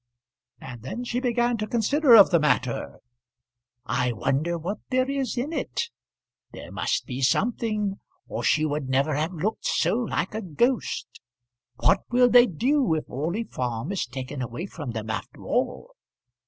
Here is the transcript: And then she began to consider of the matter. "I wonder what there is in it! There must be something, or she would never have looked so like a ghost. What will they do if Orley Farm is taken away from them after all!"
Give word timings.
And 0.59 0.81
then 0.81 1.03
she 1.03 1.19
began 1.19 1.57
to 1.59 1.67
consider 1.67 2.15
of 2.15 2.31
the 2.31 2.39
matter. 2.39 3.01
"I 3.85 4.13
wonder 4.13 4.57
what 4.57 4.79
there 4.89 5.07
is 5.07 5.37
in 5.37 5.53
it! 5.53 5.91
There 6.51 6.71
must 6.71 7.05
be 7.05 7.21
something, 7.21 7.99
or 8.27 8.43
she 8.43 8.65
would 8.65 8.89
never 8.89 9.13
have 9.13 9.31
looked 9.33 9.67
so 9.67 9.93
like 9.97 10.33
a 10.33 10.41
ghost. 10.41 11.21
What 11.75 11.99
will 12.09 12.31
they 12.31 12.47
do 12.47 12.95
if 12.95 13.07
Orley 13.07 13.43
Farm 13.43 13.91
is 13.91 14.07
taken 14.07 14.41
away 14.41 14.65
from 14.65 14.89
them 14.93 15.11
after 15.11 15.43
all!" 15.45 15.93